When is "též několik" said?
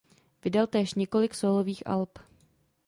0.67-1.33